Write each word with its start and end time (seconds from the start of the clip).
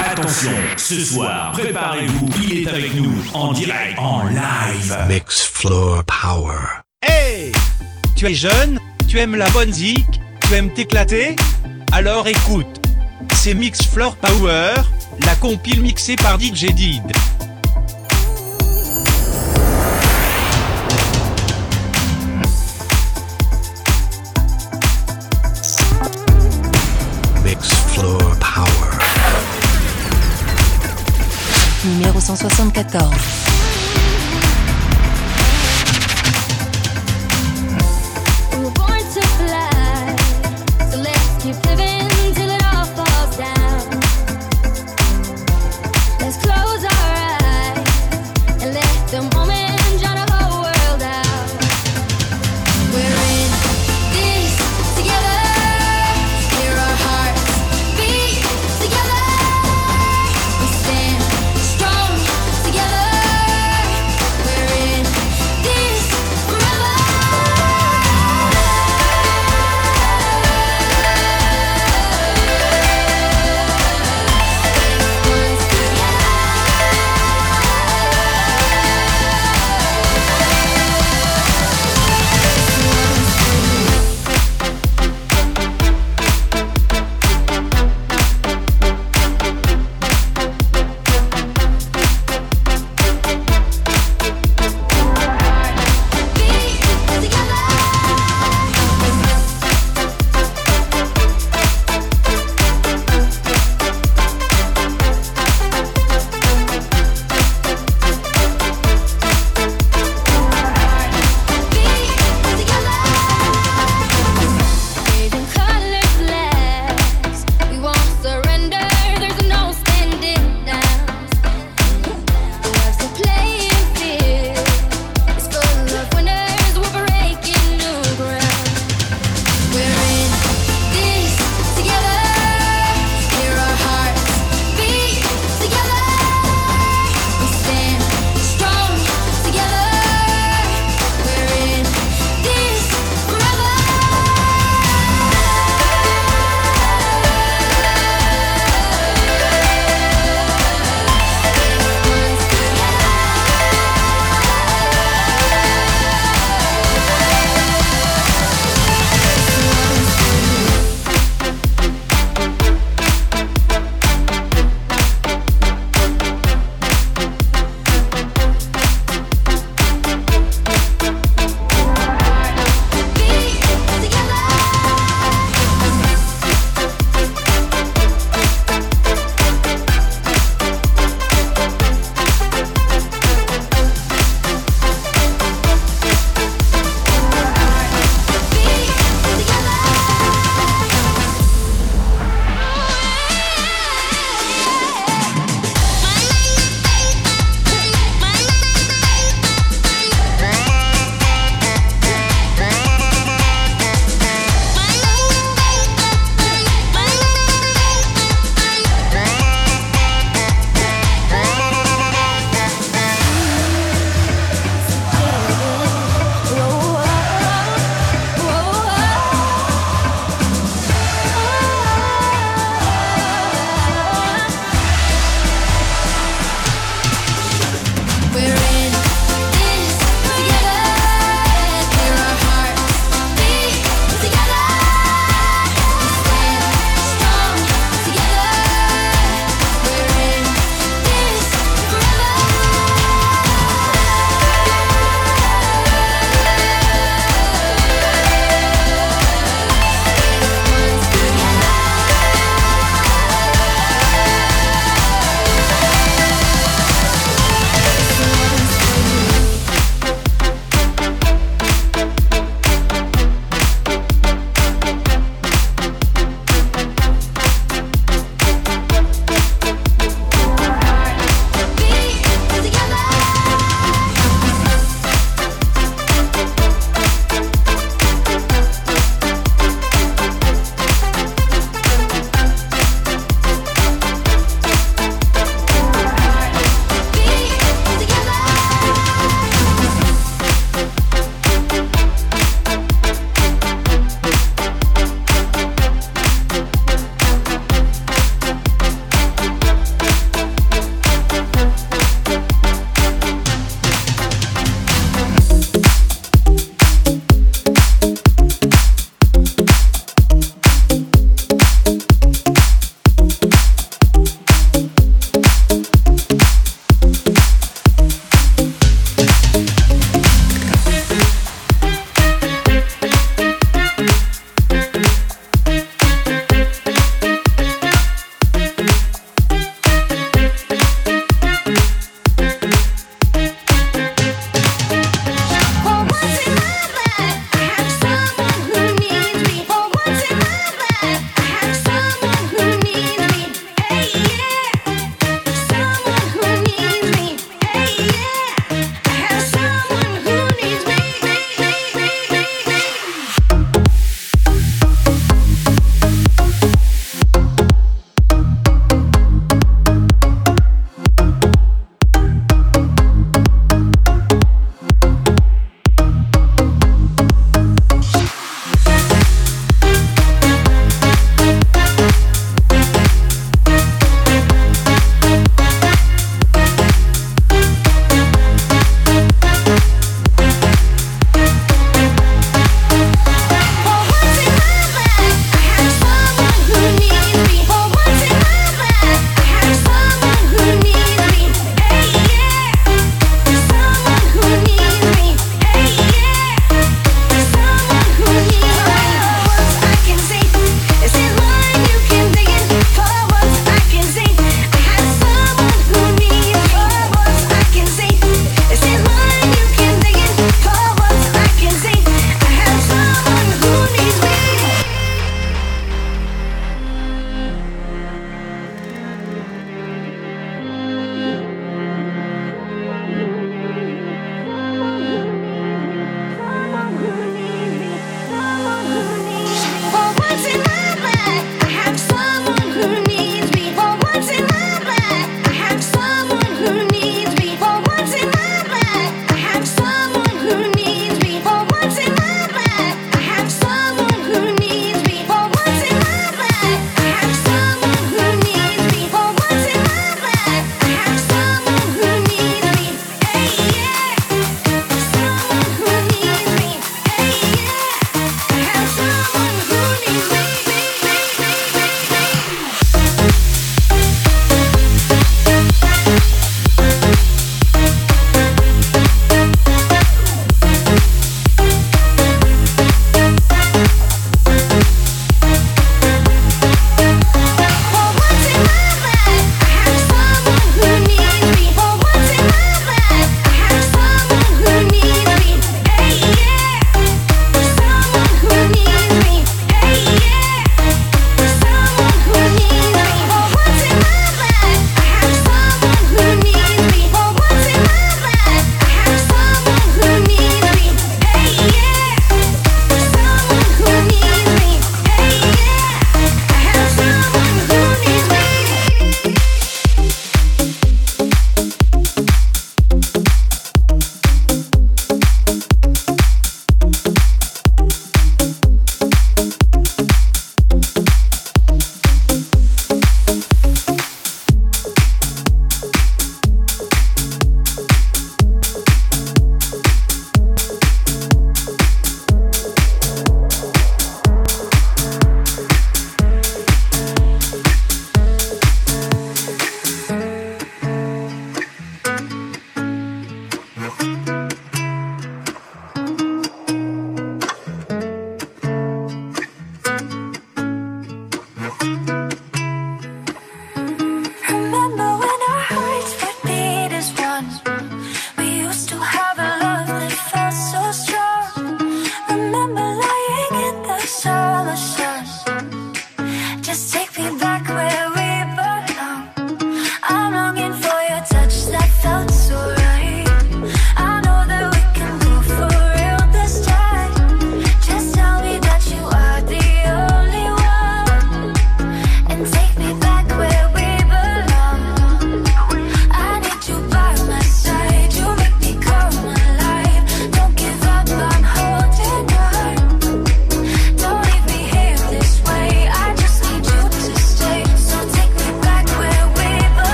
Attention, 0.00 0.52
ce 0.76 1.04
soir, 1.04 1.50
préparez-vous, 1.52 2.28
il 2.42 2.62
est 2.62 2.68
avec 2.68 2.94
nous, 2.94 3.12
en 3.32 3.52
direct, 3.52 3.98
en 3.98 4.22
live. 4.28 4.96
Mix 5.08 5.42
Floor 5.42 6.04
Power. 6.04 6.54
Hey 7.02 7.50
Tu 8.14 8.26
es 8.26 8.34
jeune 8.34 8.78
Tu 9.08 9.18
aimes 9.18 9.34
la 9.34 9.50
bonne 9.50 9.72
zik 9.72 10.06
Tu 10.46 10.54
aimes 10.54 10.72
t'éclater? 10.72 11.34
Alors 11.90 12.28
écoute, 12.28 12.80
c'est 13.32 13.54
Mix 13.54 13.82
Floor 13.86 14.14
Power, 14.16 14.74
la 15.26 15.34
compile 15.36 15.80
mixée 15.80 16.14
par 16.14 16.38
DJ 16.38 16.66
Did. 16.74 17.02
374. 32.24 33.63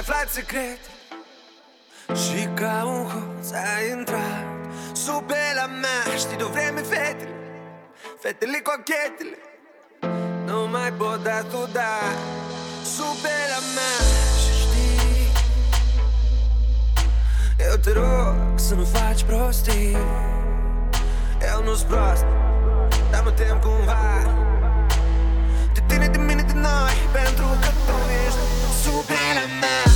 aflat 0.00 0.28
secret. 0.28 0.80
Și 2.22 2.48
ca 2.54 2.84
un 2.84 3.04
hoț 3.12 3.50
a 3.50 3.96
intrat 3.98 4.44
Sub 4.92 5.30
la 5.54 5.66
mea. 5.66 6.16
Știi 6.16 6.36
de 6.36 6.44
vreme 6.44 6.80
fetele 6.80 7.34
Fetele 8.20 8.60
cochetele 8.68 9.38
Nu 10.46 10.68
mai 10.68 10.92
pot 10.92 11.22
da 11.22 11.38
tu 11.50 11.68
da 11.72 11.98
Sub 12.94 13.22
la 13.52 13.60
mea. 13.76 13.96
Și 14.42 14.52
știi 14.62 15.32
Eu 17.68 17.76
te 17.76 17.92
rog 17.92 18.34
să 18.54 18.74
nu 18.74 18.84
faci 18.84 19.22
prostii. 19.22 19.96
Eu 21.52 21.62
nu-s 21.64 21.82
prost 21.82 22.24
Dar 23.10 23.22
mă 23.22 23.30
tem 23.30 23.58
cumva. 23.58 24.04
Te 25.74 25.80
tine, 25.86 26.06
de 26.06 26.18
mine, 26.18 26.42
de 26.42 26.52
noi 26.52 26.96
Pentru 27.12 27.44
că 27.60 27.68
tu 27.86 27.96
ești 28.26 28.38
Super 28.82 29.34
la 29.34 29.46
mea. 29.60 29.89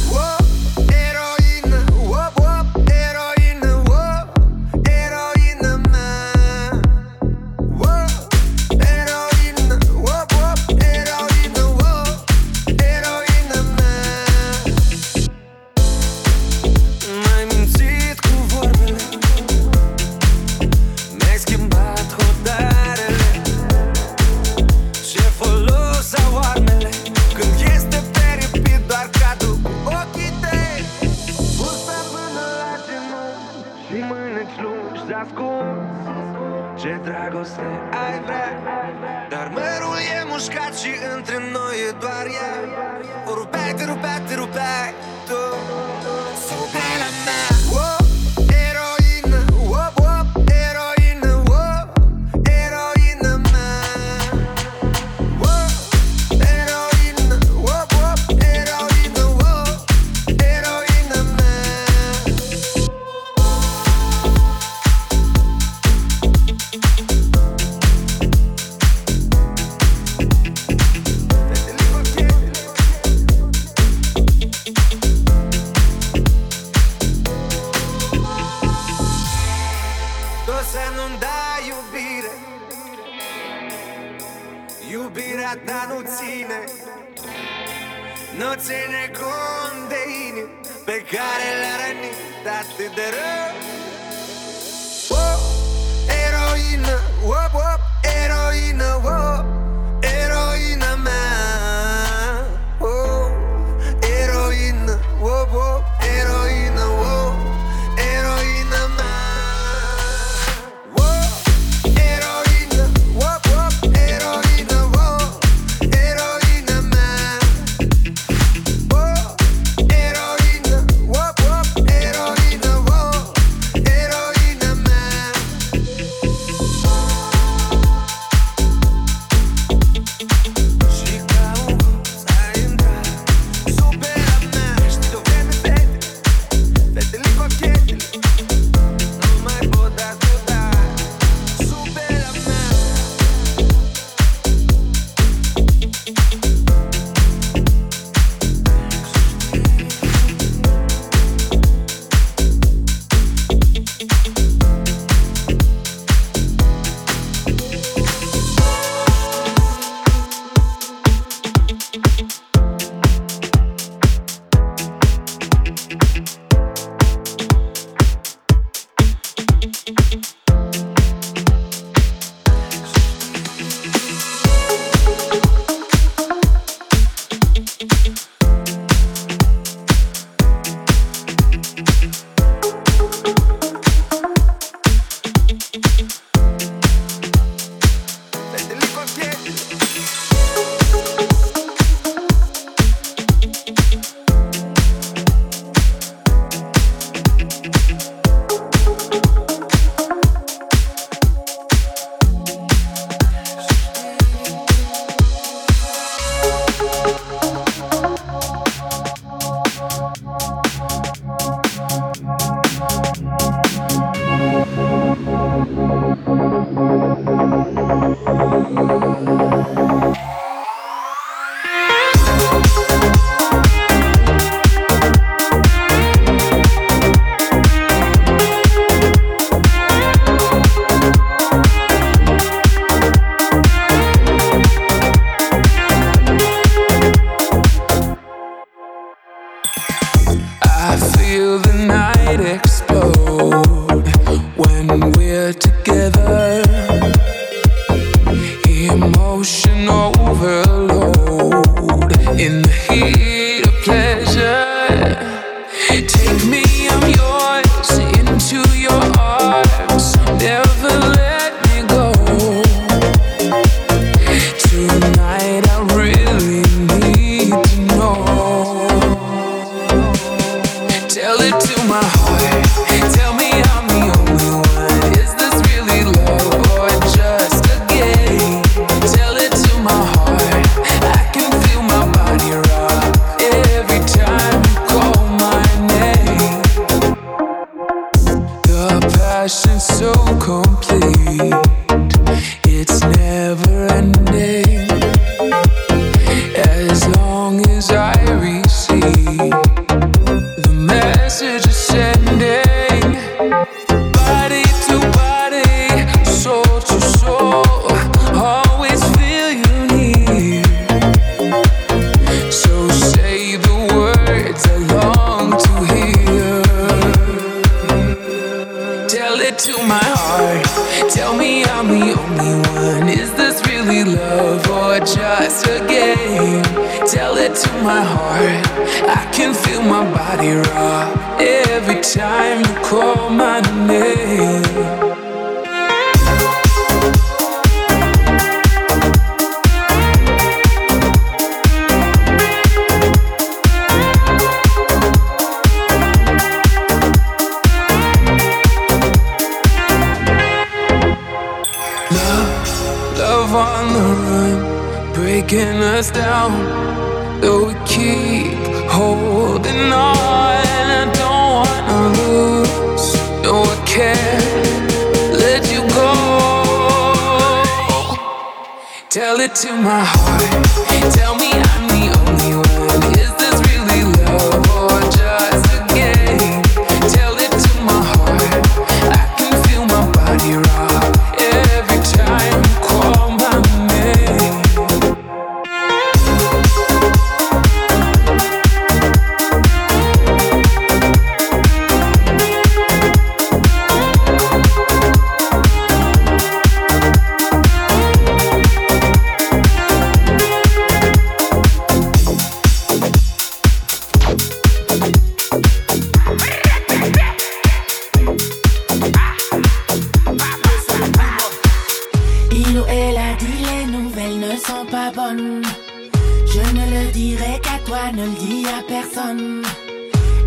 Ne 416.74 416.84
le 416.90 417.12
dirai 417.12 417.60
qu'à 417.62 417.78
toi, 417.86 418.10
ne 418.12 418.24
le 418.24 418.36
dis 418.40 418.66
à 418.66 418.82
personne. 418.86 419.62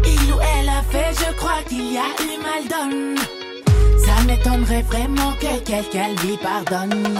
Il 0.05 0.33
ou 0.33 0.37
elle 0.59 0.69
a 0.69 0.83
fait, 0.91 1.13
je 1.13 1.31
crois 1.37 1.61
qu'il 1.67 1.93
y 1.93 1.97
a 1.97 2.09
eu 2.21 2.35
mal 2.47 2.63
donne. 2.73 3.15
Ça 4.05 4.23
m'étonnerait 4.25 4.83
vraiment 4.83 5.31
que 5.39 5.59
quelqu'un 5.63 6.09
lui 6.23 6.37
pardonne. 6.37 7.19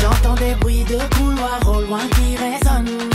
J'entends 0.00 0.34
des 0.34 0.54
bruits 0.60 0.84
de 0.84 0.98
couloir 1.16 1.60
au 1.66 1.80
loin 1.82 2.06
qui 2.14 2.36
résonnent. 2.36 3.10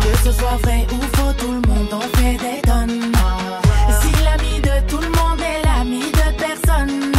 Que 0.00 0.16
ce 0.24 0.32
soit 0.32 0.58
vrai 0.62 0.86
ou 0.92 1.00
faux, 1.16 1.32
tout 1.38 1.52
le 1.52 1.62
monde 1.68 1.92
en 1.92 2.06
fait 2.16 2.36
des 2.46 2.60
tonnes. 2.62 3.12
Si 4.00 4.10
l'ami 4.24 4.60
de 4.60 4.86
tout 4.88 4.98
le 4.98 5.08
monde 5.18 5.40
est 5.40 5.64
l'ami 5.66 6.00
de 6.00 6.28
personne. 6.38 7.12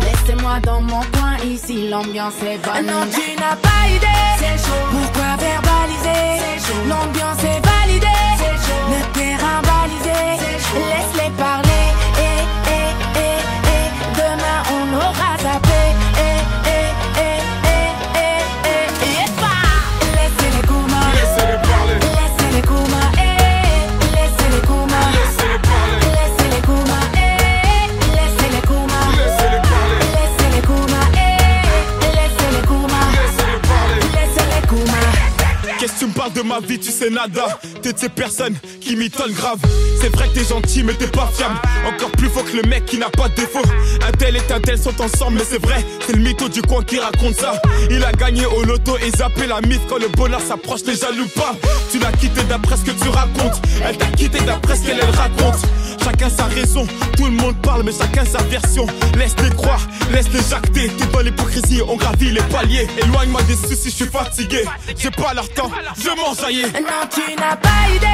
Laissez-moi 0.00 0.60
dans 0.64 0.80
mon 0.80 1.00
coin, 1.14 1.36
ici 1.44 1.88
l'ambiance 1.88 2.40
est 2.42 2.58
bonne. 2.64 2.86
Non, 2.86 3.06
tu 3.12 3.38
n'as 3.40 3.56
pas 3.56 3.88
idée. 3.88 4.06
C'est 4.38 4.58
chaud. 4.66 4.86
Pourquoi 4.90 5.36
verbaliser 5.36 5.93
L'ambiance 6.88 7.42
est 7.44 7.60
validée. 7.64 8.06
Le 8.90 9.00
terrain 9.12 9.60
balisé. 9.62 10.20
Laisse-les 10.90 11.30
parler. 11.38 11.84
Eh, 12.18 12.42
eh, 12.68 12.90
eh, 13.16 13.38
eh. 13.74 13.88
Demain 14.18 14.60
on 14.76 14.86
aura 14.96 15.32
eh, 15.42 15.92
eh, 16.18 16.63
ma 36.44 36.60
vie, 36.60 36.78
tu 36.78 36.90
sais 36.90 37.10
nada. 37.10 37.58
T'es 37.82 37.92
de 37.92 37.98
ces 37.98 38.08
personnes 38.08 38.56
qui 38.80 38.96
m'étonnent 38.96 39.32
grave. 39.32 39.58
C'est 40.00 40.08
vrai 40.08 40.28
que 40.28 40.34
t'es 40.34 40.44
gentil 40.44 40.82
mais 40.82 40.94
t'es 40.94 41.06
pas 41.06 41.30
fiable. 41.34 41.56
Encore 41.86 42.10
plus 42.12 42.28
faux 42.28 42.42
que 42.42 42.56
le 42.56 42.62
mec 42.68 42.84
qui 42.84 42.98
n'a 42.98 43.08
pas 43.08 43.28
de 43.28 43.34
défaut. 43.34 43.62
Un 44.06 44.12
tel 44.12 44.36
et 44.36 44.52
un 44.52 44.60
tel 44.60 44.78
sont 44.78 45.00
ensemble 45.00 45.38
mais 45.38 45.44
c'est 45.48 45.62
vrai 45.62 45.84
C'est 46.06 46.14
le 46.14 46.22
mytho 46.22 46.48
du 46.48 46.62
coin 46.62 46.82
qui 46.82 46.98
raconte 46.98 47.36
ça. 47.36 47.60
Il 47.90 48.04
a 48.04 48.12
gagné 48.12 48.46
au 48.46 48.62
loto 48.64 48.96
et 48.98 49.10
zappé 49.16 49.46
la 49.46 49.60
mythe 49.62 49.80
Quand 49.88 49.98
le 49.98 50.08
bonheur 50.08 50.40
s'approche 50.40 50.82
les 50.86 50.96
jaloux 50.96 51.28
pas. 51.34 51.54
Tu 51.90 51.98
l'as 51.98 52.12
quitté 52.12 52.42
d'après 52.44 52.76
ce 52.76 52.82
que 52.82 52.90
tu 52.90 53.08
racontes. 53.08 53.60
Elle 53.84 53.96
t'a 53.96 54.06
quitté 54.06 54.40
d'après 54.40 54.76
ce 54.76 54.82
qu'elle 54.82 55.00
elle 55.00 55.14
raconte. 55.16 55.62
Chacun 56.02 56.28
sa 56.28 56.44
raison, 56.44 56.86
tout 57.16 57.24
le 57.24 57.30
monde 57.30 57.56
parle 57.62 57.82
mais 57.82 57.92
chacun 57.92 58.24
sa 58.26 58.42
version. 58.42 58.86
Laisse-les 59.16 59.50
croire, 59.56 59.80
laisse-les 60.12 60.42
jacter 60.50 60.88
Tout 60.98 61.06
dans 61.12 61.20
l'hypocrisie, 61.20 61.80
on 61.88 61.96
gravit 61.96 62.30
les 62.30 62.42
paliers. 62.42 62.86
Éloigne-moi 63.02 63.42
des 63.44 63.56
soucis, 63.56 63.90
je 63.90 64.04
suis 64.04 64.04
fatigué. 64.04 64.64
J'ai 64.98 65.10
pas 65.10 65.32
leur 65.32 65.48
temps, 65.48 65.70
je 65.96 66.10
Non, 66.42 67.06
tu 67.12 67.34
n'as 67.36 67.54
pas 67.54 67.94
idée. 67.94 68.06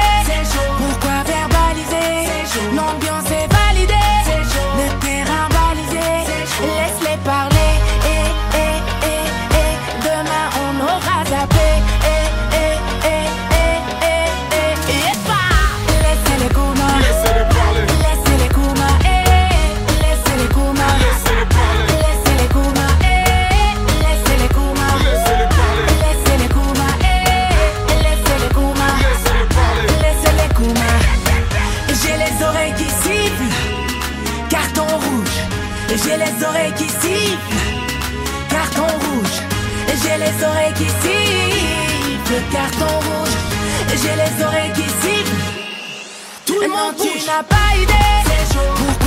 Pourquoi 0.77 1.23
verbaliser 1.25 2.29
L'ambiance 2.75 3.31
est 3.31 3.51
validée. 3.51 3.93
Le 4.77 4.99
terrain 4.99 5.49
balisé. 5.49 6.07
Laisse-les 6.61 7.17
parler. 7.25 7.50
Tout 46.61 46.67
le 46.67 46.73
monde 46.73 46.95
tu 46.95 47.25
n'as 47.25 47.41
pas 47.41 47.75
idée. 47.75 48.01
Verbaliser 48.29 49.00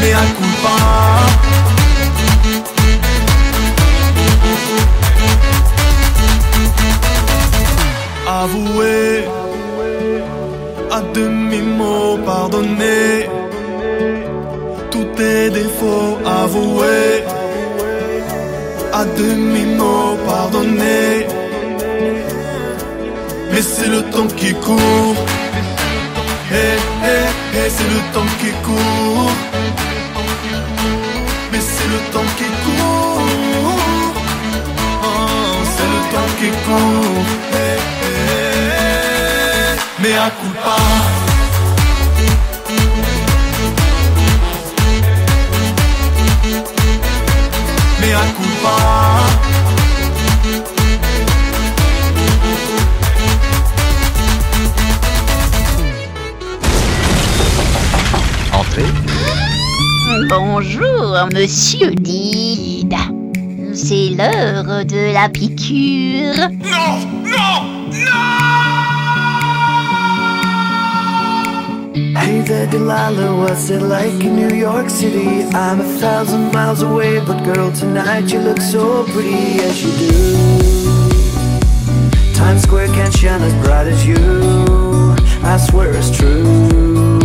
Mais 0.00 0.12
à 0.12 0.24
coup 0.36 0.54
pas. 0.64 1.26
Avouer 8.42 9.24
à 10.90 11.00
demi-mot 11.14 12.18
pardonner 12.24 13.28
tous 14.90 15.04
tes 15.16 15.50
défauts 15.50 16.18
avoués 16.24 17.24
à 18.92 19.04
demi-mot 19.04 20.16
pardonner 20.26 21.26
mais 23.52 23.62
c'est 23.62 23.88
le 23.88 24.02
temps 24.10 24.28
qui 24.36 24.52
court. 24.54 25.16
Eh, 26.52 26.56
eh, 26.56 27.56
eh, 27.56 27.70
c'est 27.70 27.90
le 27.94 28.00
temps 28.14 28.32
qui 28.40 28.50
court 28.66 29.49
qui 36.40 36.48
court 36.64 37.24
mais 40.00 40.14
à 40.14 40.30
coup 40.30 40.54
pas 40.64 40.76
coup 48.36 48.54
pas 48.62 49.50
Entrez. 58.52 58.84
Bonjour, 60.28 61.16
monsieur 61.32 61.90
Did. 61.94 62.49
C'est 63.90 64.10
l'heure 64.10 64.86
de 64.86 65.12
la 65.12 65.28
piqûre. 65.28 66.48
Non 66.62 67.00
Non 67.24 67.90
Hey 72.16 72.40
there, 72.42 72.68
Delilah, 72.68 73.34
what's 73.36 73.68
it 73.68 73.82
like 73.82 74.22
in 74.22 74.36
New 74.36 74.54
York 74.54 74.88
City? 74.88 75.42
I'm 75.52 75.80
a 75.80 75.84
thousand 75.98 76.52
miles 76.52 76.82
away, 76.82 77.18
but 77.18 77.42
girl, 77.42 77.72
tonight 77.72 78.32
you 78.32 78.38
look 78.38 78.60
so 78.60 79.02
pretty 79.06 79.58
as 79.58 79.82
you 79.82 79.90
do. 79.98 80.12
Times 82.32 82.62
Square 82.62 82.94
can't 82.94 83.12
shine 83.12 83.42
as 83.42 83.54
bright 83.54 83.88
as 83.88 84.06
you. 84.06 85.16
I 85.42 85.56
swear 85.56 85.90
it's 85.96 86.16
true. 86.16 87.19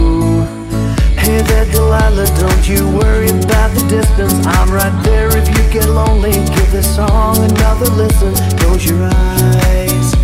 Hey 1.35 1.41
there, 1.41 1.65
Delilah, 1.65 2.27
don't 2.39 2.65
you 2.65 2.87
worry 2.95 3.27
about 3.27 3.69
the 3.75 3.85
distance. 3.89 4.33
I'm 4.47 4.71
right 4.71 5.03
there 5.03 5.27
if 5.37 5.49
you 5.49 5.69
get 5.69 5.89
lonely. 5.89 6.31
Give 6.31 6.71
this 6.71 6.95
song 6.95 7.35
another 7.43 7.89
listen. 7.91 8.33
Close 8.57 8.89
your 8.89 9.03
eyes. 9.03 10.15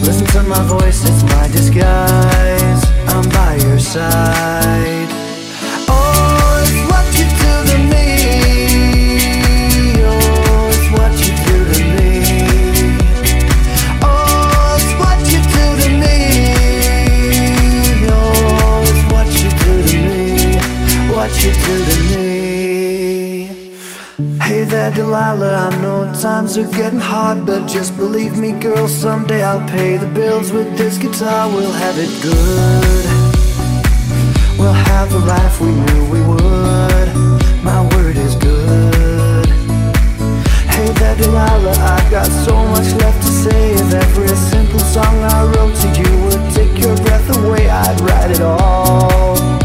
Listen 0.00 0.24
to 0.28 0.44
my 0.44 0.62
voice, 0.68 1.02
it's 1.02 1.24
my 1.24 1.48
disguise. 1.48 2.84
I'm 3.08 3.28
by 3.30 3.56
your 3.56 3.80
side. 3.80 4.97
You 21.44 21.52
do 21.52 21.84
to 21.84 22.00
me. 22.10 22.28
Hey 24.42 24.64
there, 24.64 24.90
Delilah, 24.90 25.68
I 25.68 25.82
know 25.82 26.12
times 26.20 26.58
are 26.58 26.66
getting 26.72 26.98
hard, 26.98 27.46
but 27.46 27.68
just 27.68 27.96
believe 27.96 28.36
me, 28.36 28.52
girl, 28.52 28.88
someday 28.88 29.42
I'll 29.44 29.66
pay 29.68 29.96
the 29.96 30.06
bills 30.06 30.50
with 30.50 30.76
this 30.76 30.98
guitar. 30.98 31.48
We'll 31.48 31.70
have 31.70 31.96
it 31.96 32.10
good. 32.22 33.04
We'll 34.58 34.80
have 34.90 35.10
the 35.10 35.20
life 35.20 35.60
we 35.60 35.70
knew 35.70 36.02
we 36.10 36.20
would. 36.22 37.08
My 37.62 37.86
word 37.94 38.16
is 38.16 38.34
good. 38.34 39.46
Hey 40.74 40.90
there, 40.98 41.16
Delilah, 41.16 41.78
I've 41.94 42.10
got 42.10 42.26
so 42.26 42.56
much 42.66 42.92
left 42.94 43.22
to 43.22 43.28
say. 43.28 43.72
If 43.74 43.94
every 43.94 44.28
simple 44.28 44.80
song 44.80 45.14
I 45.22 45.44
wrote 45.52 45.76
to 45.82 45.88
you 46.00 46.10
would 46.24 46.52
take 46.52 46.82
your 46.82 46.96
breath 46.96 47.28
away, 47.36 47.68
I'd 47.68 48.00
write 48.00 48.32
it 48.32 48.40
all. 48.40 49.57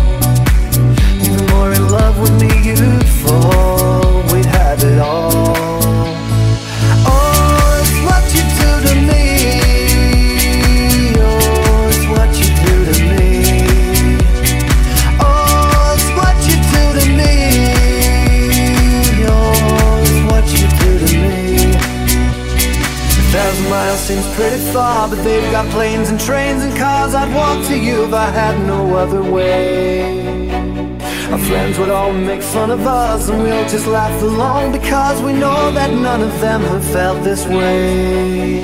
Of 32.74 32.88
us, 32.88 33.30
and 33.30 33.44
we'll 33.44 33.70
just 33.70 33.86
laugh 33.86 34.20
along 34.24 34.72
because 34.72 35.22
we 35.22 35.32
know 35.32 35.72
that 35.72 35.94
none 35.94 36.22
of 36.22 36.42
them 36.42 36.62
have 36.62 36.84
felt 36.84 37.24
this 37.24 37.46
way. 37.46 38.62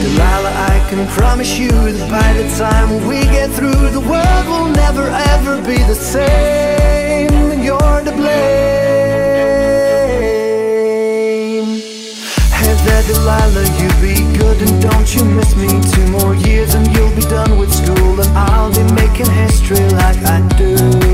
Delilah, 0.00 0.54
I 0.72 0.86
can 0.88 1.06
promise 1.08 1.58
you 1.58 1.68
that 1.68 2.10
by 2.10 2.32
the 2.40 2.48
time 2.56 3.06
we 3.06 3.20
get 3.36 3.50
through, 3.50 3.90
the 3.90 4.00
world 4.00 4.46
will 4.46 4.70
never 4.84 5.04
ever 5.34 5.60
be 5.60 5.76
the 5.84 5.94
same, 5.94 7.30
and 7.52 7.62
you're 7.62 8.00
to 8.08 8.12
blame. 8.12 8.38
Hey 12.58 12.74
there, 12.86 13.02
Delilah, 13.12 13.66
you 13.80 13.88
be 14.00 14.14
good 14.38 14.58
and 14.66 14.80
don't 14.80 15.08
you 15.14 15.24
miss 15.24 15.54
me. 15.54 15.68
Two 15.92 16.06
more 16.16 16.34
years 16.34 16.74
and 16.74 16.86
you'll 16.94 17.14
be 17.14 17.22
done 17.22 17.58
with 17.58 17.72
school, 17.74 18.20
and 18.22 18.38
I'll 18.38 18.72
be 18.72 18.84
making 18.94 19.30
history 19.30 19.86
like 20.00 20.16
I 20.24 20.40
do. 20.56 21.07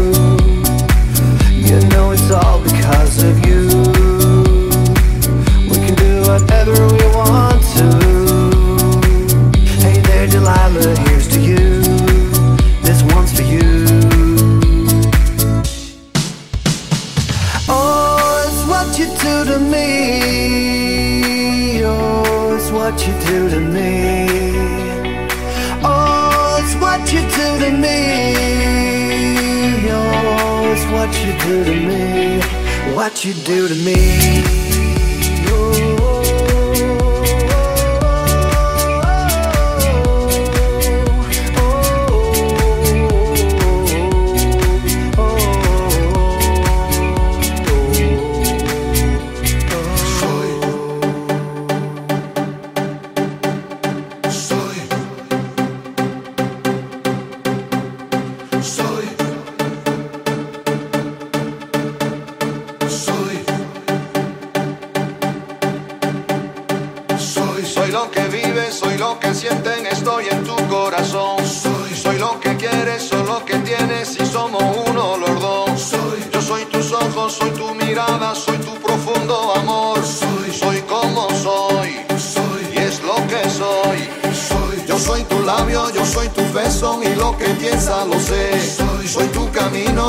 Do 31.44 31.64
to 31.64 31.74
me. 31.74 32.40
What 32.94 33.24
you 33.24 33.35
do 33.35 33.68
to 33.68 33.74
me. 33.74 34.63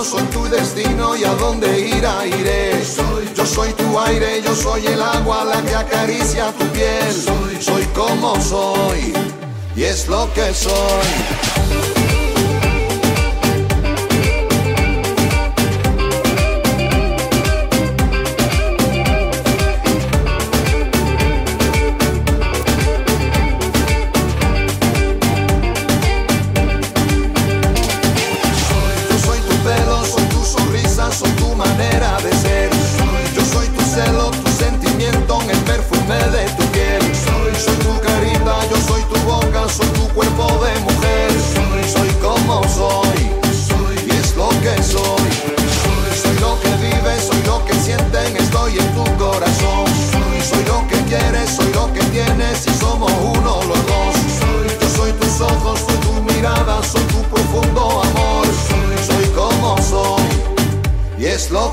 Soy 0.06 0.24
tu 0.26 0.44
destino 0.46 1.16
y 1.16 1.24
a 1.24 1.34
dónde 1.34 1.80
irá 1.80 2.26
iré. 2.28 2.86
Soy. 2.86 3.28
Yo 3.36 3.46
soy 3.46 3.74
tu 3.74 4.00
aire, 4.00 4.42
yo 4.44 4.56
soy 4.56 4.86
el 4.86 5.02
agua 5.02 5.44
la 5.46 5.62
que 5.64 5.76
acaricia 5.76 6.52
tu 6.58 6.66
piel. 6.68 7.12
Soy. 7.12 7.62
Soy 7.62 7.84
como 7.96 8.40
soy 8.42 9.14
y 9.76 9.84
es 9.84 10.08
lo 10.08 10.32
que 10.34 10.54
soy. 10.54 11.95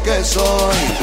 Que 0.05 0.24
soy. 0.24 1.01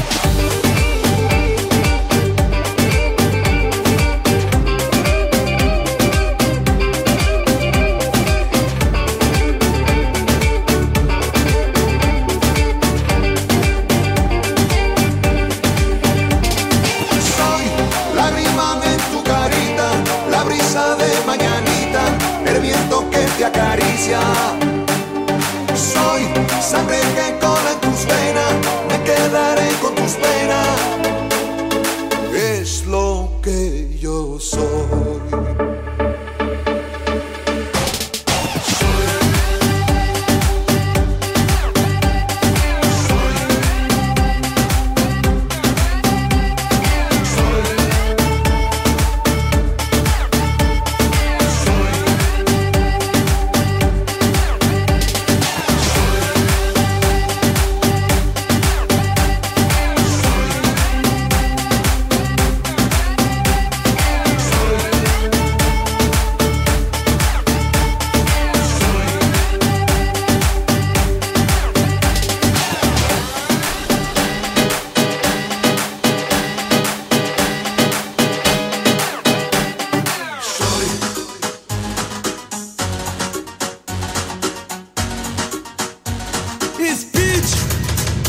Speech, 86.88 87.46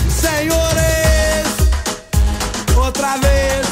senhores, 0.09 1.47
outra 2.75 3.15
vez. 3.17 3.67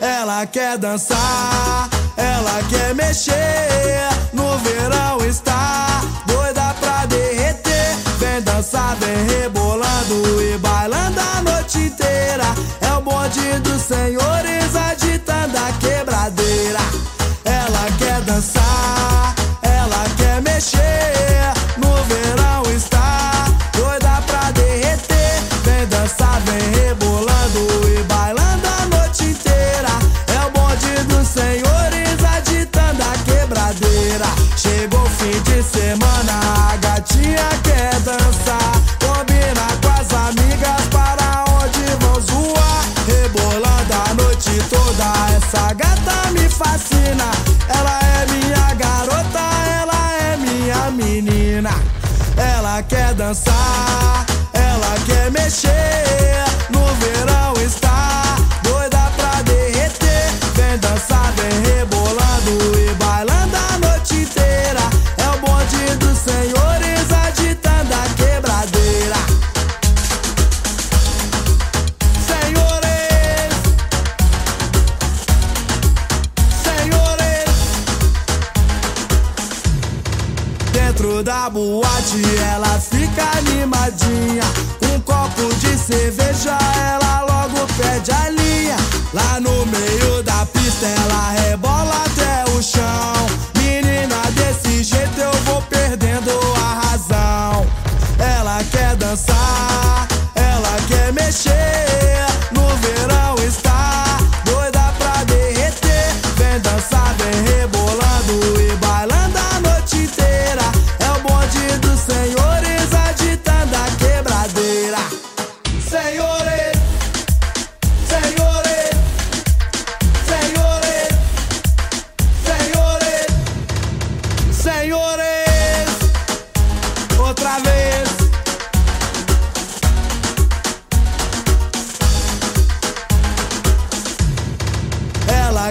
Ela 0.00 0.46
quer 0.46 0.78
dançar, 0.78 1.90
ela 2.16 2.62
quer 2.70 2.94
mexer. 2.94 3.34
No 4.32 4.56
verão 4.58 5.24
está 5.26 6.02
doida 6.24 6.72
pra 6.80 7.04
derreter. 7.06 7.96
Vem 8.18 8.42
dançar, 8.42 8.94
vem 8.96 9.26
rebolando 9.26 10.40
e 10.40 10.56
bailando 10.58 11.20
a 11.20 11.42
noite 11.42 11.78
inteira. 11.78 12.44
É 12.80 12.92
o 12.92 13.00
bonde 13.00 13.58
dos 13.60 13.82
senhores 13.82 14.76
agitando 14.76 15.58
a 15.58 15.72
quebradeira 15.80 17.15
dançar. 18.26 19.35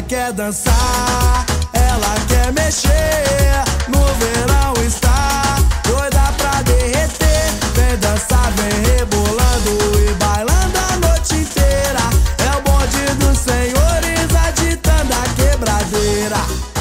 quer 0.08 0.32
dançar, 0.34 1.46
ela 1.74 2.16
quer 2.28 2.52
mexer. 2.54 3.64
No 3.88 4.04
verão 4.16 4.74
está 4.86 5.58
doida 5.84 6.34
pra 6.38 6.62
derreter. 6.62 7.52
Vem 7.74 7.98
dançar, 7.98 8.52
vem 8.52 8.98
rebolando 8.98 10.00
e 10.00 10.14
bailando 10.16 10.78
a 10.78 11.08
noite 11.08 11.36
inteira. 11.36 12.04
É 12.38 12.58
o 12.58 12.62
bonde 12.62 13.14
dos 13.20 13.38
senhores 13.40 14.36
agitando 14.36 15.14
a 15.14 15.24
quebradeira. 15.36 16.75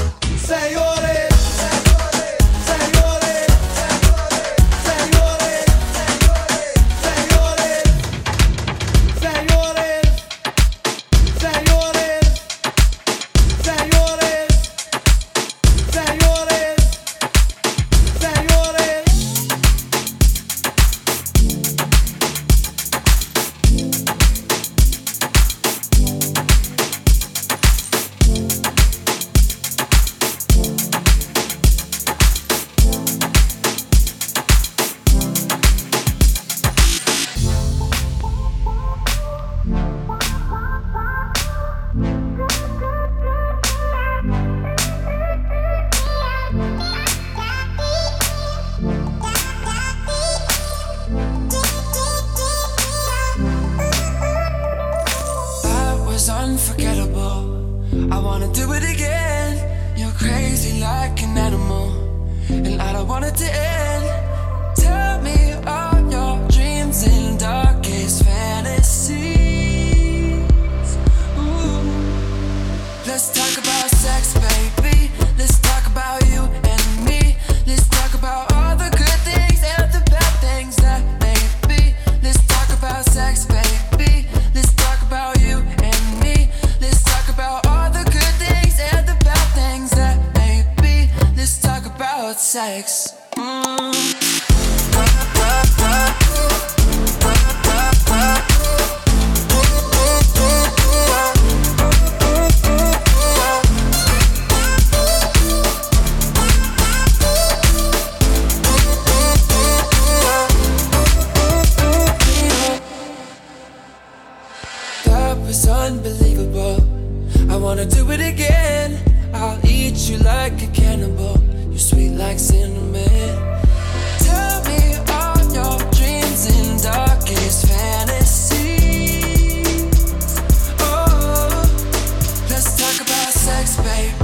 sex, 133.44 133.76
babe. 133.76 134.23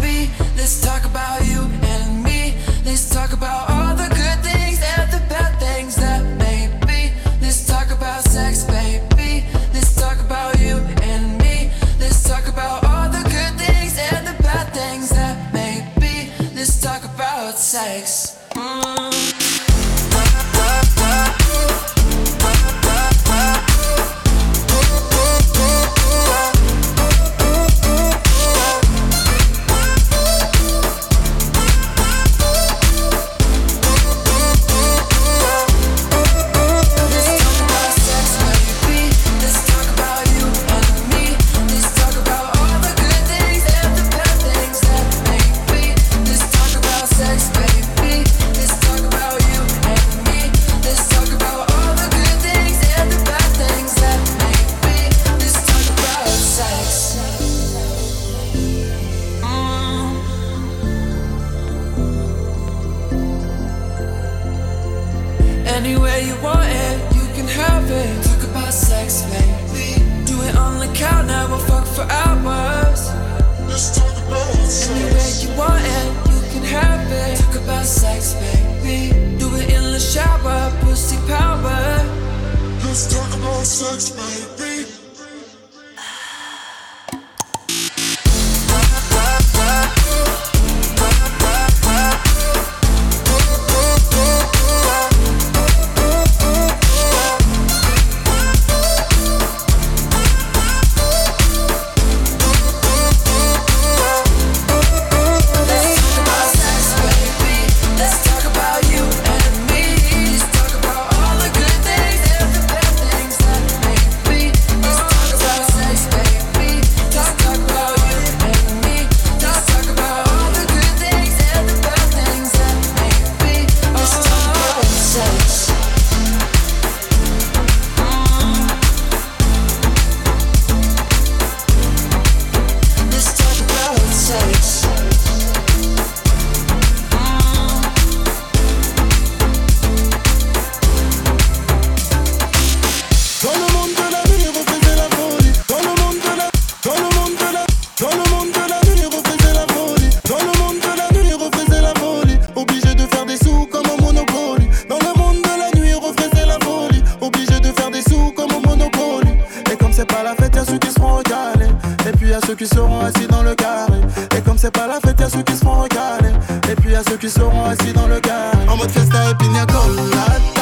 ceux 167.09 167.16
qui 167.16 167.30
seront 167.30 167.64
assis 167.64 167.92
dans 167.92 168.07
le 168.07 168.20
car. 168.20 168.53
En 168.68 168.76
mode 168.76 168.90
fiesta 168.90 169.30
et 169.30 169.34
pina 169.34 169.64
colada 169.66 170.59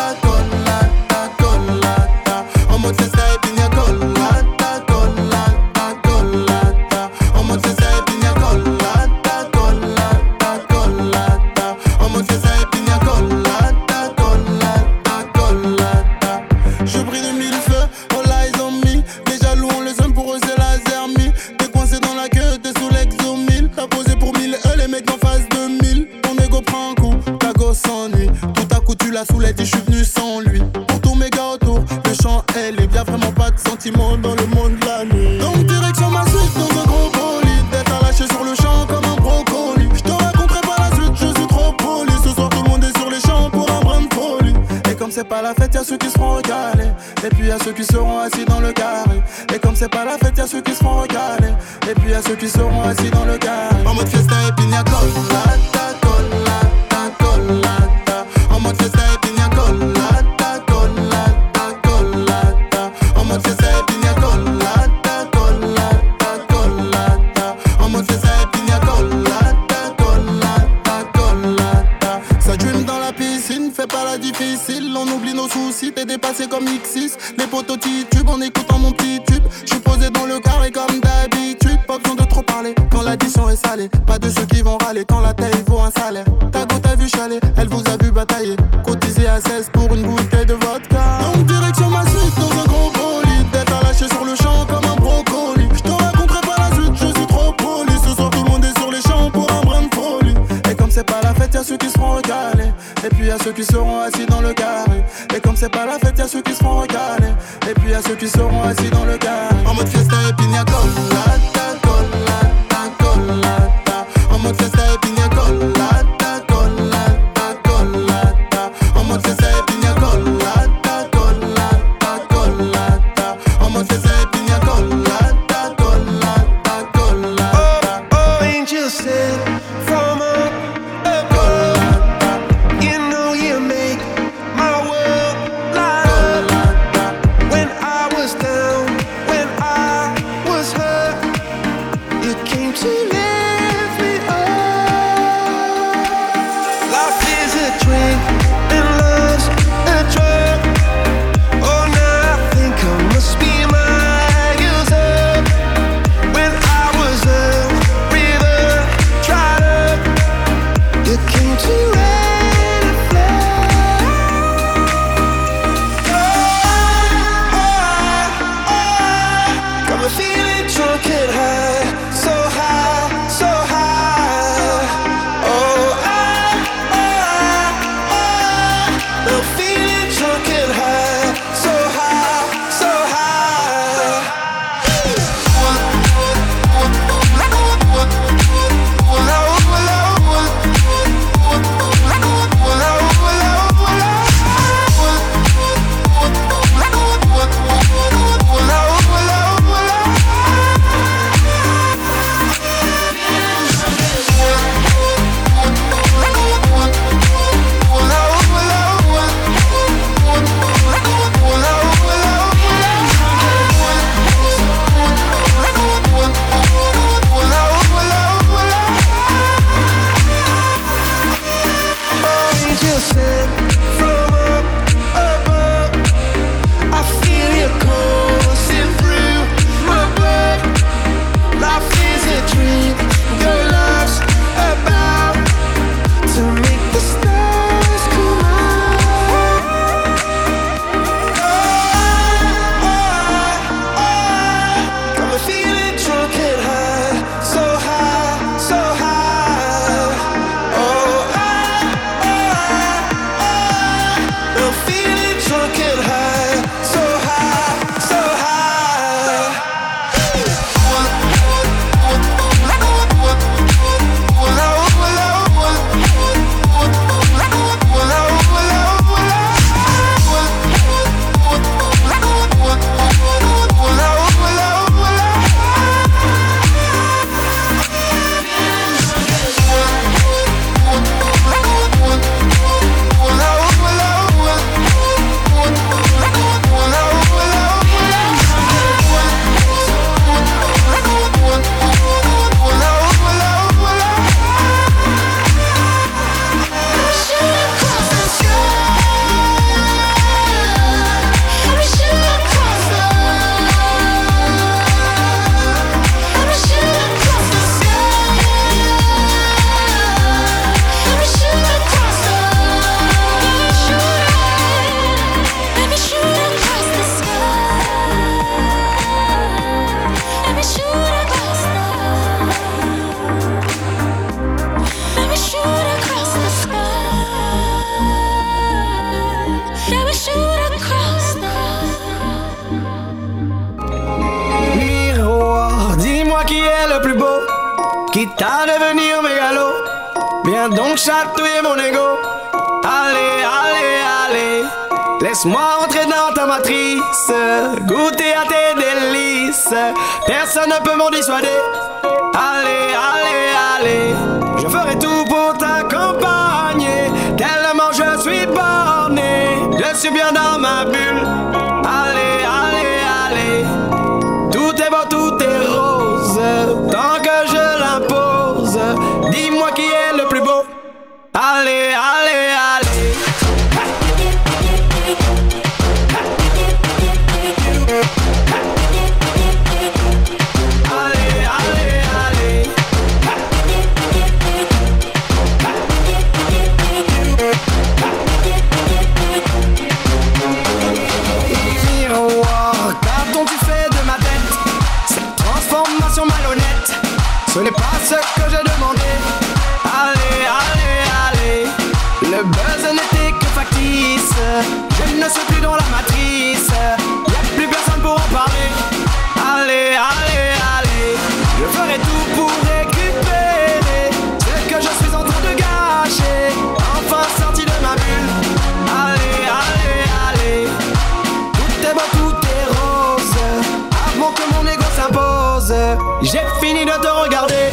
J'ai 426.22 426.40
fini 426.62 426.86
de 426.86 426.92
te 426.92 427.08
regarder. 427.08 427.70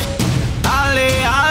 Allez, 0.66 1.14
allez. 1.24 1.45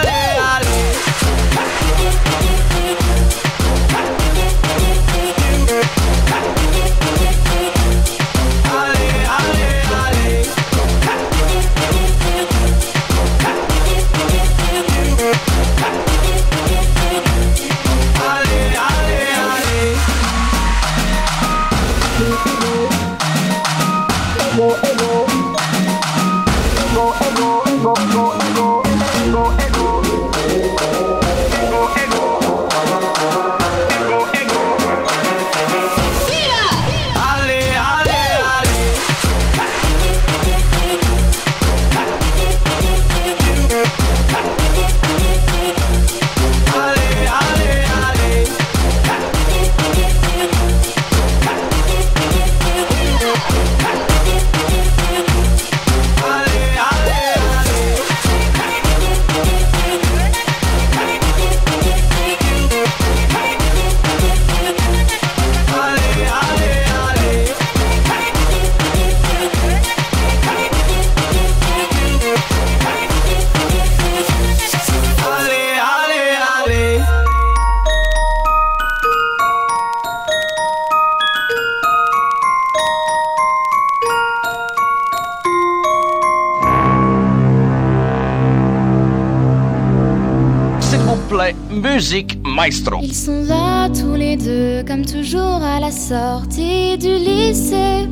Ils 93.03 93.15
sont 93.15 93.43
là 93.45 93.87
tous 93.87 94.15
les 94.15 94.35
deux, 94.35 94.83
comme 94.85 95.05
toujours 95.05 95.63
à 95.63 95.79
la 95.79 95.91
sortie 95.91 96.97
du 96.97 97.07
lycée. 97.07 98.05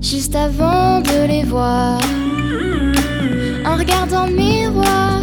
Juste 0.00 0.36
avant 0.36 1.00
de 1.00 1.26
les 1.26 1.42
voir, 1.42 1.98
en 3.66 3.76
regardant 3.76 4.26
le 4.26 4.32
miroir, 4.32 5.22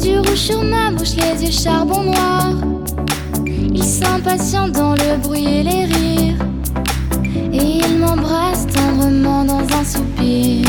du 0.00 0.18
rouge 0.18 0.36
sur 0.36 0.62
ma 0.62 0.92
bouche, 0.92 1.16
les 1.16 1.46
yeux 1.46 1.50
charbon 1.50 2.04
noir. 2.04 2.52
Ils 3.74 3.82
s'impatientent 3.82 4.72
dans 4.72 4.92
le 4.92 5.16
bruit 5.20 5.44
et 5.44 5.62
les 5.64 5.84
rires, 5.84 6.46
et 7.52 7.80
ils 7.88 7.98
m'embrassent 7.98 8.68
tendrement 8.68 9.44
dans 9.44 9.62
un 9.62 9.84
soupir. 9.84 10.64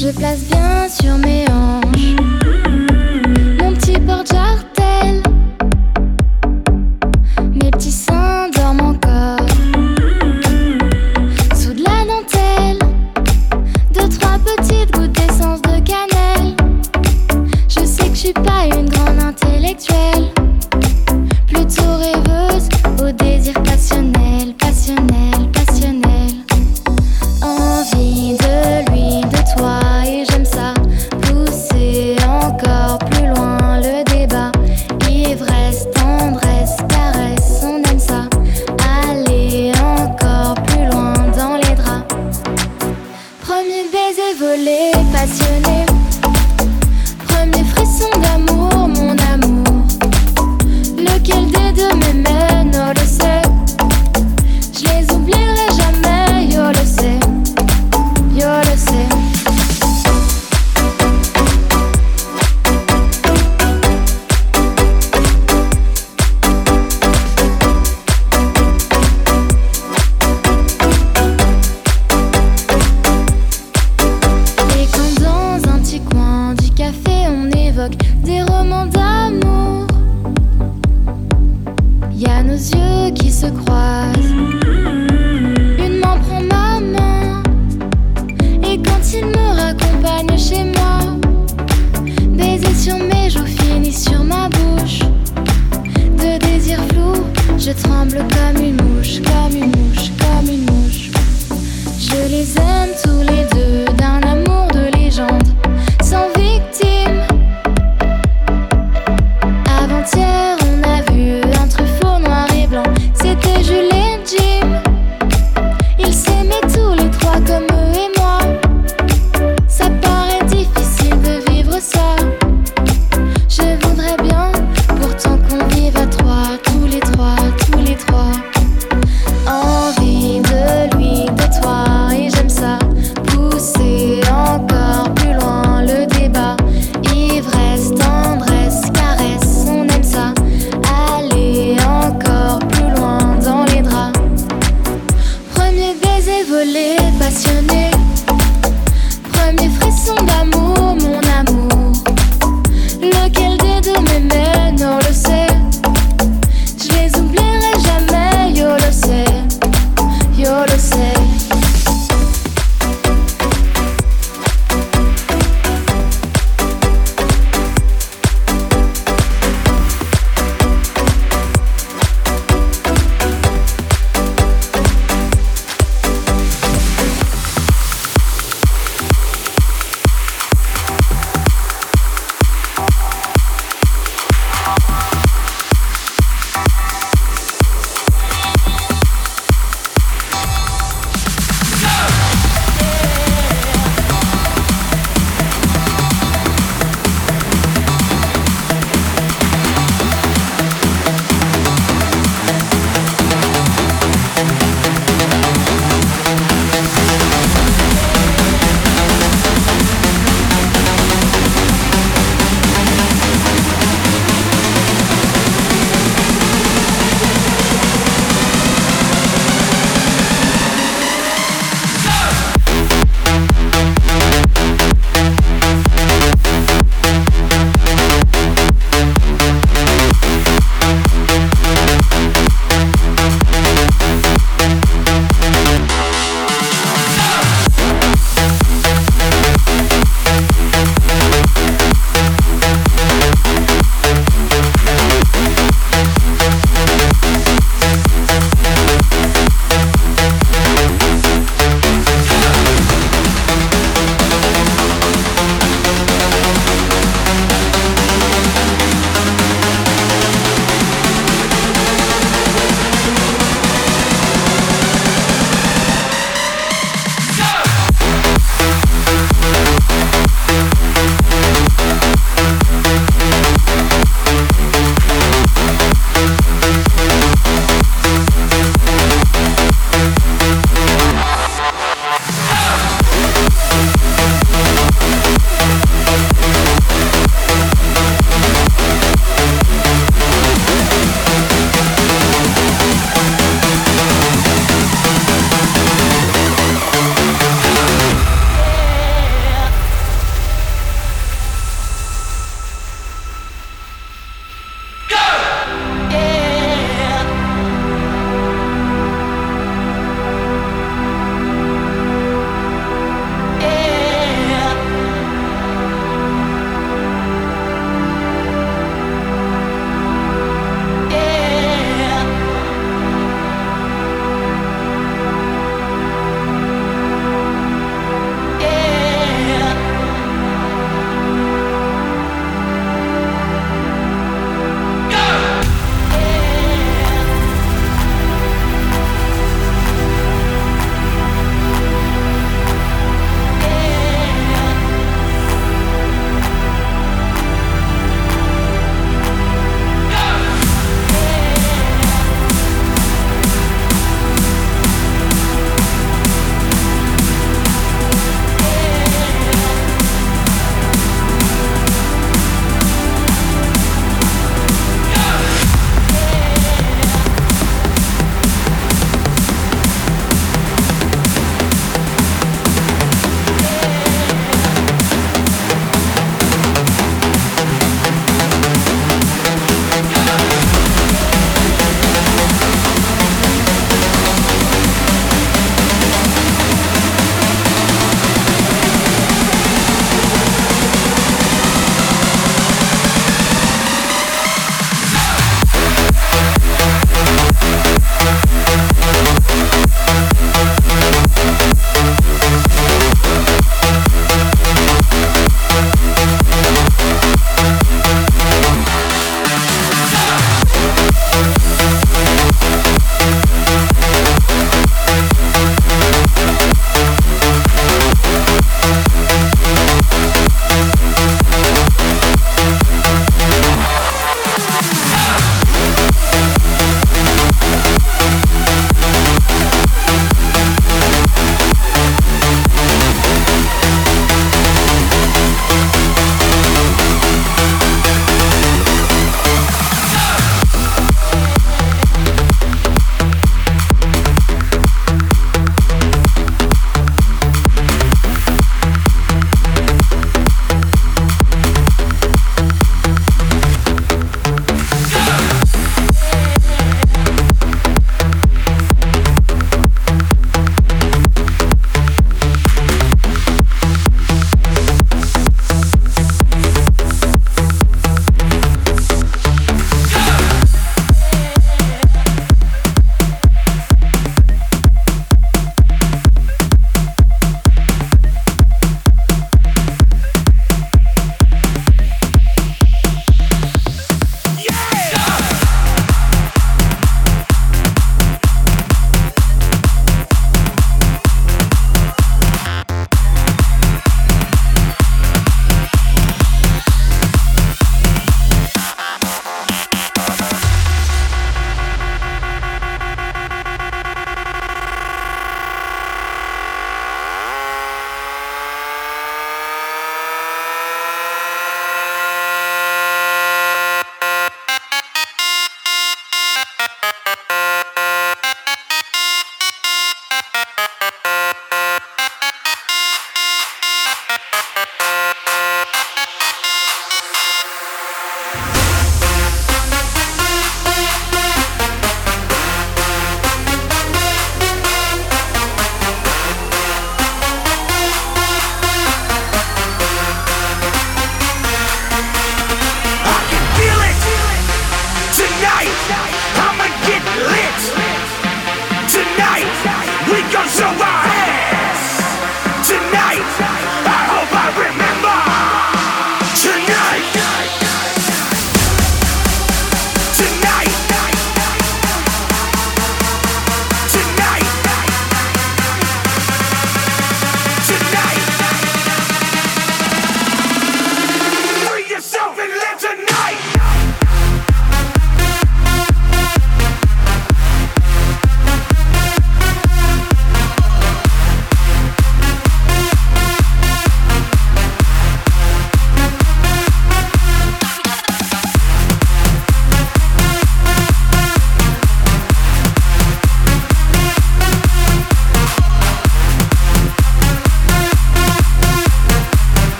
Je 0.00 0.10
place 0.10 0.44
bien 0.44 0.88
sur 0.88 1.18
mes 1.18 1.47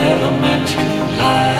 never 0.00 0.30
meant 0.40 0.66
to 0.68 0.80
lie. 1.18 1.59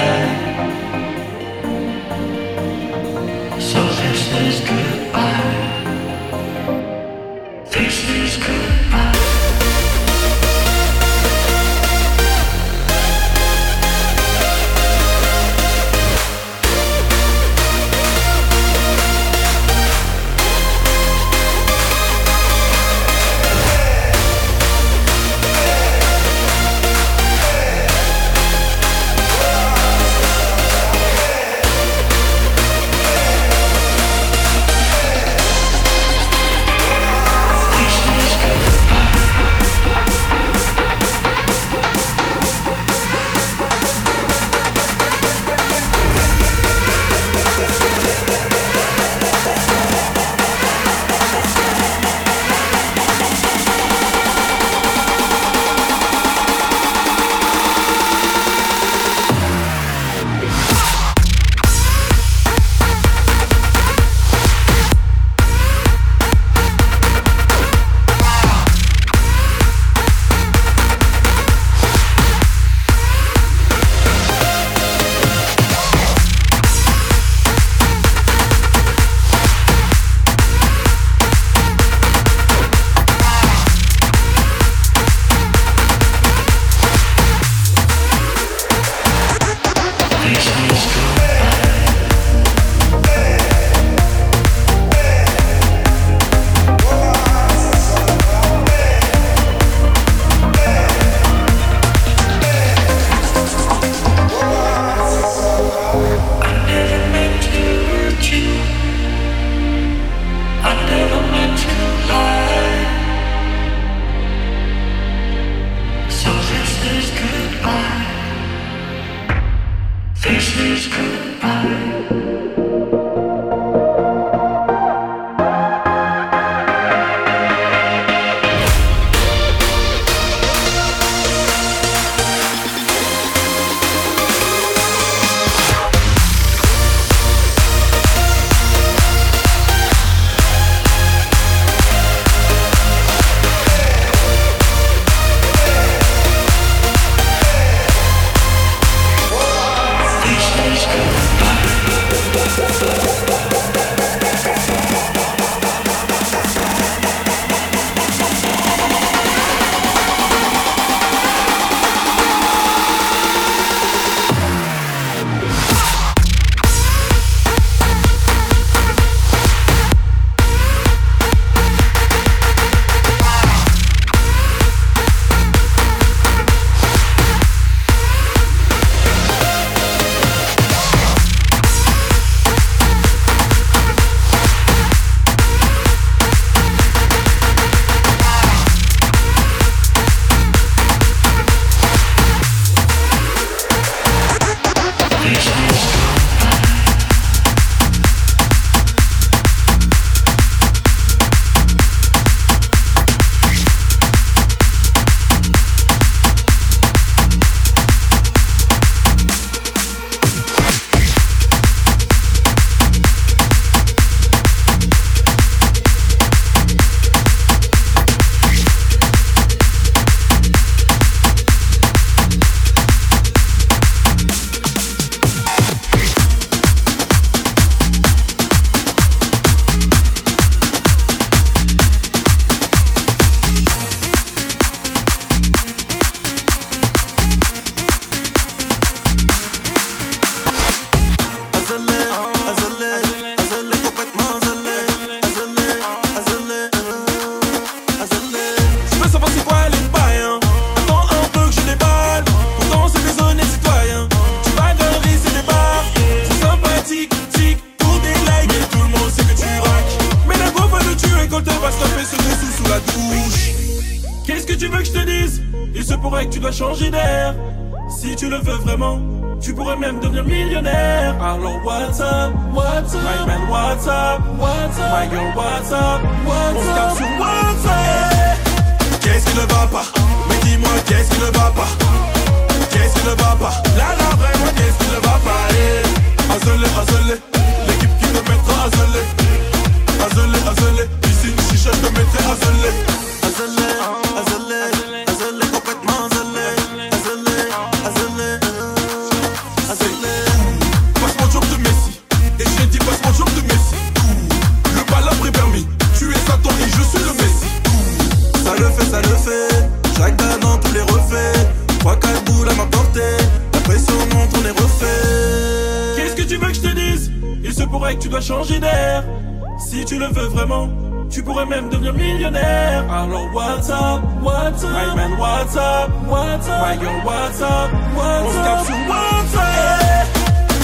le 320.01 320.07
veux 320.07 320.29
vraiment, 320.29 320.69
tu 321.11 321.23
pourrais 321.23 321.45
même 321.45 321.69
devenir 321.69 321.93
millionnaire. 321.93 322.85
Alors 322.91 323.29
what's 323.35 323.69
up, 323.69 324.01
what's 324.23 324.65
up, 324.65 324.71
my 324.71 324.97
man, 324.97 325.13
what's 325.19 325.57
up, 325.57 325.91
what's 326.09 326.49
up, 326.49 326.61
my 326.63 326.77
girl, 326.81 327.01
what's 327.05 327.43
up, 327.43 327.71
what's 327.95 328.37
up. 328.37 328.57
On 328.57 328.63
se 328.63 328.67
sur 328.67 328.79
what's 328.89 329.35
up. 329.35 330.07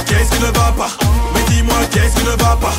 Qu'est-ce 0.07 0.31
qui 0.33 0.41
ne 0.41 0.47
va 0.47 0.73
pas? 0.73 0.93
Mais 1.35 1.43
dis-moi 1.51 1.77
qu'est-ce 1.93 2.17
qui 2.17 2.25
ne 2.25 2.31
va 2.31 2.57
pas? 2.57 2.77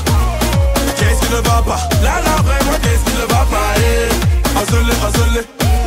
Qu'est-ce 0.98 1.20
qui 1.22 1.32
ne 1.32 1.42
va 1.48 1.62
pas? 1.62 1.80
Là 2.02 2.22
là 2.26 2.36
vraiment 2.42 2.78
qu'est-ce 2.82 3.06
qui 3.06 3.16
ne 3.22 3.28
va 3.34 3.46
pas? 3.54 3.70
Eh. 3.78 4.10
Azolé, 4.60 4.94
azolé, 5.08 5.42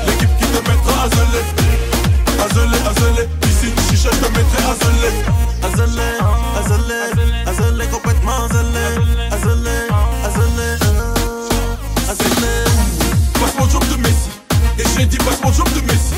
l'équipe 0.06 0.36
qui 0.38 0.46
te 0.46 0.60
mettra 0.70 0.94
azolé. 1.06 1.42
Azolé, 2.46 2.78
azolé, 2.90 3.28
ici 3.42 3.68
chicha 3.88 4.10
je 4.12 4.20
te 4.22 4.28
mettrai 4.36 4.62
azolé. 4.70 5.10
Azolé, 5.66 6.08
azolé, 6.60 7.00
azolé 7.50 7.86
complètement 7.86 8.44
azolé. 8.44 9.19
passe 15.30 15.42
mon 15.42 15.52
job 15.52 15.68
de 15.74 15.80
Messi. 15.86 16.14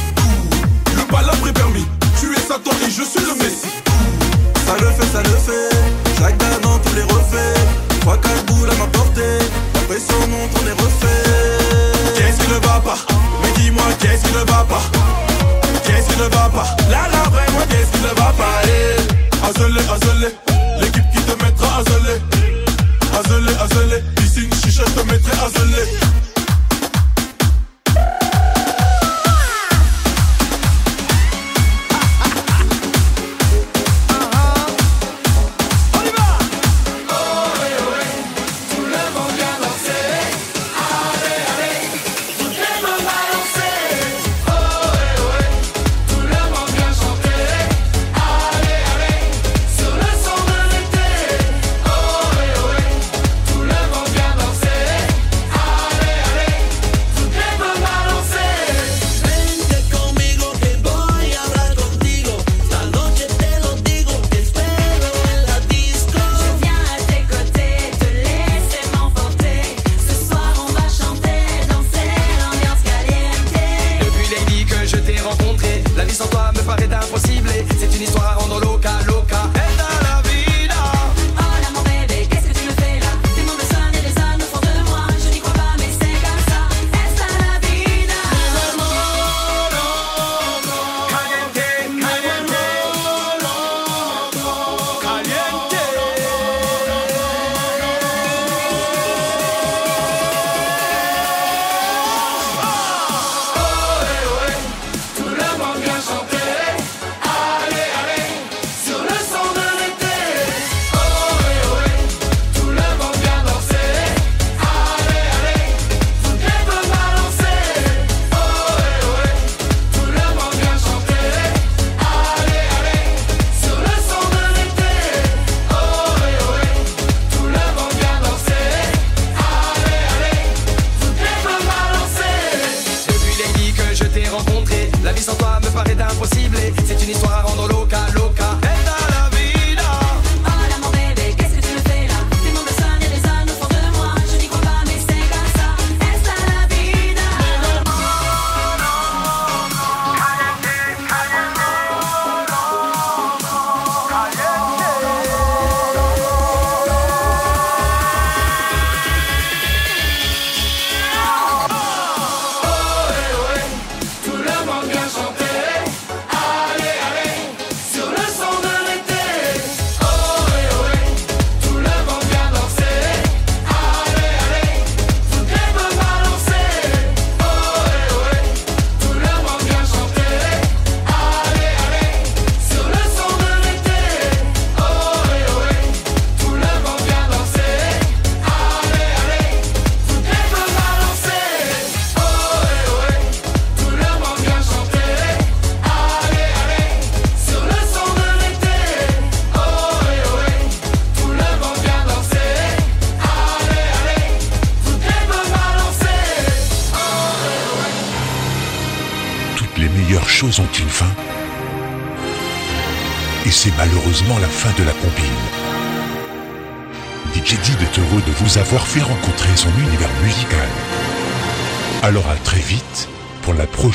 Le 0.97 1.03
palabre 1.11 1.49
est 1.49 1.53
permis. 1.53 1.87
Tu 2.21 2.33
es 2.33 2.41
Satan 2.41 2.71
et 2.87 2.91
je 2.91 3.03
suis 3.03 3.21
le 3.21 3.35
Messi. 3.35 3.62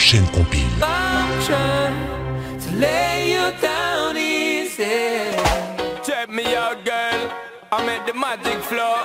prochaine 0.07 0.25
compile. 0.27 0.67
Check 6.03 6.29
me 6.29 6.55
out, 6.55 6.85
girl. 6.85 7.31
I'm 7.71 7.89
at 7.89 8.07
the 8.07 8.13
magic 8.13 8.59
floor. 8.63 8.97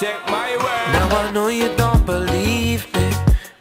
Check 0.00 0.18
my 0.28 0.56
word. 0.56 0.88
Now 0.92 1.08
I 1.18 1.30
know 1.32 1.48
you 1.48 1.68
don't 1.76 2.06
believe 2.06 2.86
me 2.94 3.10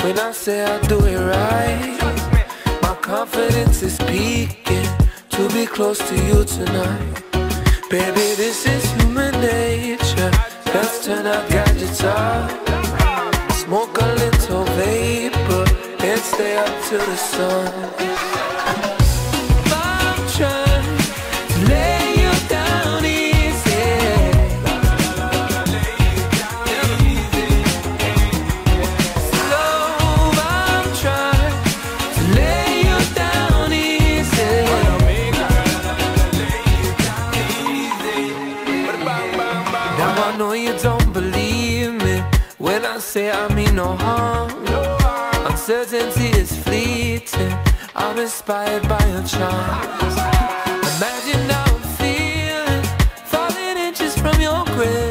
when 0.01 0.17
I 0.19 0.31
say 0.31 0.63
I 0.63 0.79
do 0.87 0.99
it 1.05 1.17
right. 1.17 2.81
My 2.81 2.95
confidence 3.01 3.83
is 3.83 3.97
peaking 3.97 4.87
to 5.31 5.49
be 5.49 5.65
close 5.65 5.99
to 6.09 6.15
you 6.15 6.45
tonight. 6.45 7.23
Baby, 7.89 8.35
this 8.35 8.65
is 8.65 8.83
human 8.93 9.33
nature. 9.41 10.31
Let's 10.73 11.05
turn 11.05 11.27
our 11.27 11.47
gadgets 11.49 12.03
off. 12.03 12.74
to 16.97 17.05
the 17.05 17.15
sun. 17.17 18.54
I'm 48.15 48.21
inspired 48.21 48.87
by 48.87 49.05
your 49.09 49.23
charms. 49.23 50.15
Imagine 50.95 51.49
how 51.49 51.75
I'm 51.75 51.81
feeling, 51.99 52.83
falling 53.25 53.77
inches 53.77 54.17
from 54.17 54.39
your 54.39 54.63
grace. 54.63 55.04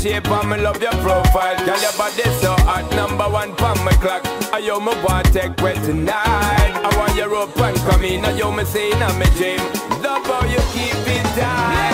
Shape 0.00 0.30
and 0.30 0.50
me 0.50 0.56
love 0.56 0.80
your 0.80 0.92
profile. 1.02 1.56
Girl, 1.66 1.80
your 1.80 1.92
body 1.92 2.22
so 2.40 2.54
hot, 2.64 2.88
number 2.96 3.28
one 3.28 3.54
pon 3.56 3.76
my 3.84 3.92
clock. 3.92 4.22
I 4.52 4.58
yo 4.58 4.80
me 4.80 4.92
want 5.04 5.26
take 5.32 5.56
wet 5.60 5.76
tonight. 5.84 6.72
I 6.86 6.90
want 6.96 7.14
your 7.16 7.28
rope 7.28 7.58
and 7.58 7.76
come 7.78 8.04
in. 8.04 8.24
I 8.24 8.36
yo 8.36 8.50
me 8.50 8.62
in 8.62 8.98
my 8.98 9.30
dream. 9.36 9.60
Love 10.02 10.24
how 10.26 10.44
you 10.46 10.60
keep 10.72 10.96
it 11.06 11.26
tight. 11.36 11.89